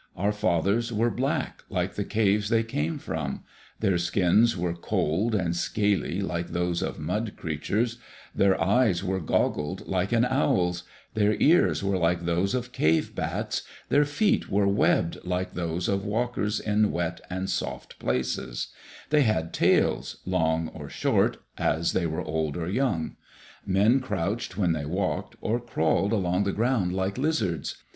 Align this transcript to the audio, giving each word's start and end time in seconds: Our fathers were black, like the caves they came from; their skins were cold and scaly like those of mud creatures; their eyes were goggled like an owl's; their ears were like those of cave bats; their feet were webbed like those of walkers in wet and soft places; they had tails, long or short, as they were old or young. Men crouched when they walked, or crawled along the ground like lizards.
Our 0.17 0.31
fathers 0.31 0.91
were 0.91 1.11
black, 1.11 1.63
like 1.69 1.93
the 1.93 2.03
caves 2.03 2.49
they 2.49 2.63
came 2.63 2.97
from; 2.97 3.43
their 3.81 3.99
skins 3.99 4.57
were 4.57 4.73
cold 4.73 5.35
and 5.35 5.55
scaly 5.55 6.21
like 6.21 6.47
those 6.47 6.81
of 6.81 6.97
mud 6.97 7.33
creatures; 7.37 7.99
their 8.33 8.59
eyes 8.59 9.03
were 9.03 9.19
goggled 9.19 9.87
like 9.87 10.11
an 10.11 10.25
owl's; 10.25 10.85
their 11.13 11.35
ears 11.39 11.83
were 11.83 11.99
like 11.99 12.21
those 12.25 12.55
of 12.55 12.71
cave 12.71 13.13
bats; 13.13 13.61
their 13.89 14.03
feet 14.03 14.49
were 14.49 14.67
webbed 14.67 15.19
like 15.23 15.53
those 15.53 15.87
of 15.87 16.03
walkers 16.03 16.59
in 16.59 16.89
wet 16.91 17.21
and 17.29 17.47
soft 17.51 17.99
places; 17.99 18.69
they 19.11 19.21
had 19.21 19.53
tails, 19.53 20.17
long 20.25 20.69
or 20.69 20.89
short, 20.89 21.37
as 21.59 21.93
they 21.93 22.07
were 22.07 22.23
old 22.23 22.57
or 22.57 22.67
young. 22.67 23.17
Men 23.67 23.99
crouched 23.99 24.57
when 24.57 24.71
they 24.73 24.83
walked, 24.85 25.35
or 25.41 25.59
crawled 25.59 26.11
along 26.11 26.43
the 26.45 26.53
ground 26.53 26.91
like 26.91 27.19
lizards. 27.19 27.83